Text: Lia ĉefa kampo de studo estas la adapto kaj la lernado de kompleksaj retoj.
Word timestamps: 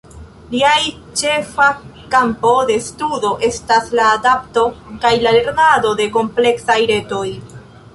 Lia 0.53 0.69
ĉefa 1.21 1.67
kampo 2.15 2.55
de 2.71 2.79
studo 2.87 3.33
estas 3.51 3.95
la 4.01 4.09
adapto 4.17 4.65
kaj 5.07 5.15
la 5.27 5.39
lernado 5.41 5.97
de 6.03 6.13
kompleksaj 6.19 6.81
retoj. 6.97 7.27